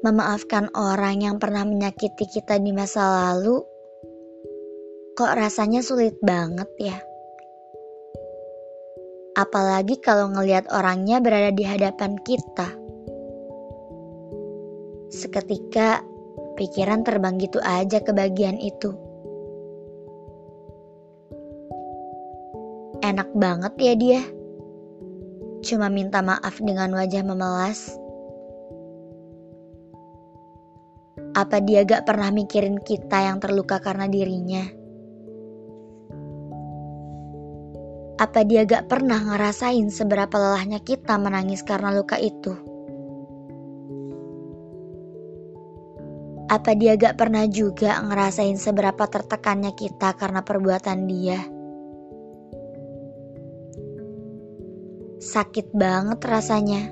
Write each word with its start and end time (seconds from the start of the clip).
Memaafkan 0.00 0.72
orang 0.72 1.20
yang 1.20 1.36
pernah 1.36 1.60
menyakiti 1.68 2.24
kita 2.24 2.56
di 2.56 2.72
masa 2.72 3.04
lalu, 3.04 3.60
kok 5.12 5.36
rasanya 5.36 5.84
sulit 5.84 6.16
banget 6.24 6.72
ya. 6.80 6.96
Apalagi 9.36 10.00
kalau 10.00 10.32
ngelihat 10.32 10.72
orangnya 10.72 11.20
berada 11.20 11.52
di 11.52 11.68
hadapan 11.68 12.16
kita. 12.24 12.72
Seketika 15.12 16.00
pikiran 16.56 17.04
terbang 17.04 17.36
gitu 17.36 17.60
aja 17.60 18.00
ke 18.00 18.16
bagian 18.16 18.56
itu. 18.56 18.96
Enak 23.04 23.36
banget 23.36 23.74
ya 23.76 23.94
dia. 24.00 24.22
Cuma 25.60 25.92
minta 25.92 26.24
maaf 26.24 26.56
dengan 26.56 26.96
wajah 26.96 27.20
memelas. 27.20 27.99
Apa 31.30 31.62
dia 31.62 31.86
gak 31.86 32.10
pernah 32.10 32.34
mikirin 32.34 32.82
kita 32.82 33.30
yang 33.30 33.38
terluka 33.38 33.78
karena 33.78 34.10
dirinya? 34.10 34.66
Apa 38.18 38.42
dia 38.42 38.66
gak 38.66 38.90
pernah 38.90 39.22
ngerasain 39.22 39.94
seberapa 39.94 40.34
lelahnya 40.34 40.82
kita 40.82 41.14
menangis 41.22 41.62
karena 41.62 41.94
luka 41.94 42.18
itu? 42.18 42.58
Apa 46.50 46.74
dia 46.74 46.98
gak 46.98 47.14
pernah 47.14 47.46
juga 47.46 48.02
ngerasain 48.02 48.58
seberapa 48.58 49.06
tertekannya 49.06 49.70
kita 49.78 50.18
karena 50.18 50.42
perbuatan 50.42 51.06
dia? 51.06 51.46
Sakit 55.22 55.70
banget 55.78 56.18
rasanya, 56.26 56.90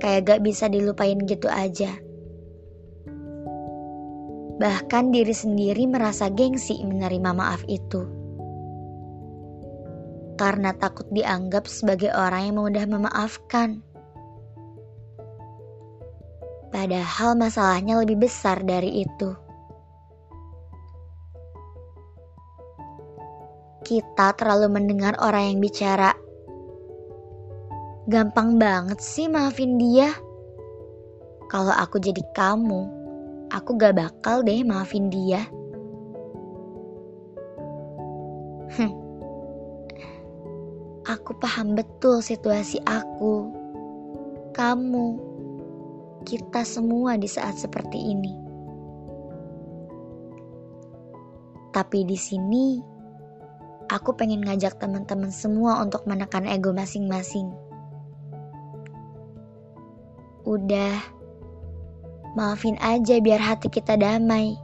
kayak 0.00 0.32
gak 0.32 0.40
bisa 0.48 0.64
dilupain 0.72 1.20
gitu 1.28 1.52
aja. 1.52 2.09
Bahkan 4.60 5.08
diri 5.08 5.32
sendiri 5.32 5.88
merasa 5.88 6.28
gengsi 6.28 6.84
menerima 6.84 7.32
maaf 7.32 7.64
itu. 7.64 8.04
Karena 10.36 10.76
takut 10.76 11.08
dianggap 11.08 11.64
sebagai 11.64 12.12
orang 12.12 12.52
yang 12.52 12.56
mudah 12.60 12.84
memaafkan. 12.84 13.80
Padahal 16.68 17.40
masalahnya 17.40 18.04
lebih 18.04 18.20
besar 18.20 18.60
dari 18.60 19.00
itu. 19.00 19.32
Kita 23.80 24.36
terlalu 24.36 24.76
mendengar 24.76 25.16
orang 25.24 25.56
yang 25.56 25.58
bicara. 25.64 26.12
Gampang 28.04 28.60
banget 28.60 29.00
sih 29.00 29.24
maafin 29.24 29.80
dia. 29.80 30.12
Kalau 31.48 31.72
aku 31.72 31.96
jadi 31.96 32.20
kamu, 32.36 32.99
aku 33.50 33.76
gak 33.76 33.98
bakal 33.98 34.46
deh 34.46 34.62
maafin 34.62 35.10
dia. 35.10 35.44
Aku 41.10 41.34
paham 41.42 41.74
betul 41.74 42.22
situasi 42.22 42.78
aku, 42.86 43.50
kamu, 44.54 45.18
kita 46.22 46.62
semua 46.62 47.18
di 47.18 47.26
saat 47.26 47.58
seperti 47.58 47.98
ini. 47.98 48.30
Tapi 51.74 52.06
di 52.06 52.14
sini, 52.14 52.78
aku 53.90 54.14
pengen 54.14 54.46
ngajak 54.46 54.78
teman-teman 54.78 55.34
semua 55.34 55.82
untuk 55.82 56.06
menekan 56.06 56.46
ego 56.46 56.70
masing-masing. 56.70 57.50
Udah, 60.46 60.94
Maafin 62.38 62.78
aja 62.78 63.18
biar 63.18 63.42
hati 63.42 63.66
kita 63.66 63.98
damai. 63.98 64.54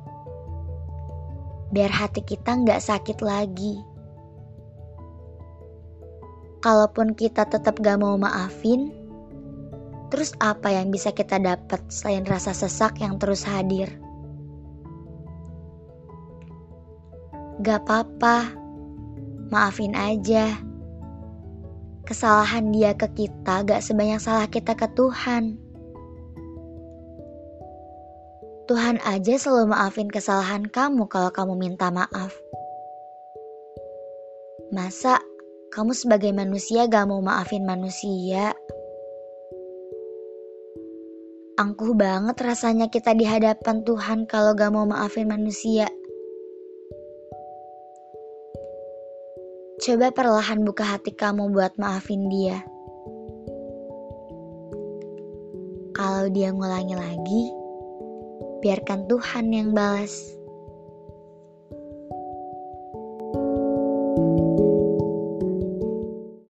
Biar 1.74 1.90
hati 1.90 2.22
kita 2.22 2.62
nggak 2.62 2.78
sakit 2.78 3.18
lagi. 3.26 3.82
Kalaupun 6.62 7.14
kita 7.18 7.46
tetap 7.46 7.78
gak 7.78 7.98
mau 7.98 8.14
maafin, 8.18 8.90
terus 10.10 10.34
apa 10.42 10.74
yang 10.74 10.90
bisa 10.90 11.14
kita 11.14 11.38
dapat 11.38 11.78
selain 11.90 12.26
rasa 12.26 12.50
sesak 12.54 12.98
yang 12.98 13.18
terus 13.22 13.46
hadir? 13.46 13.86
Gak 17.62 17.86
apa-apa, 17.86 18.50
maafin 19.50 19.94
aja. 19.94 20.58
Kesalahan 22.06 22.70
dia 22.70 22.94
ke 22.94 23.10
kita 23.14 23.66
gak 23.66 23.82
sebanyak 23.82 24.22
salah 24.22 24.46
kita 24.46 24.74
ke 24.74 24.86
Tuhan. 24.94 25.65
Tuhan 28.66 28.98
aja 29.06 29.38
selalu 29.38 29.70
maafin 29.70 30.10
kesalahan 30.10 30.66
kamu 30.66 31.06
kalau 31.06 31.30
kamu 31.30 31.54
minta 31.54 31.86
maaf. 31.94 32.34
Masa 34.74 35.22
kamu 35.70 35.94
sebagai 35.94 36.34
manusia 36.34 36.90
gak 36.90 37.06
mau 37.06 37.22
maafin 37.22 37.62
manusia? 37.62 38.58
Angkuh 41.62 41.94
banget 41.94 42.34
rasanya 42.42 42.90
kita 42.90 43.14
di 43.14 43.22
hadapan 43.22 43.86
Tuhan 43.86 44.26
kalau 44.26 44.58
gak 44.58 44.74
mau 44.74 44.82
maafin 44.82 45.30
manusia. 45.30 45.86
Coba 49.78 50.10
perlahan 50.10 50.66
buka 50.66 50.82
hati 50.82 51.14
kamu 51.14 51.54
buat 51.54 51.78
maafin 51.78 52.26
dia. 52.26 52.66
Kalau 55.94 56.26
dia 56.34 56.50
ngulangi 56.50 56.98
lagi, 56.98 57.65
biarkan 58.60 59.08
Tuhan 59.08 59.52
yang 59.52 59.68
balas. 59.72 60.35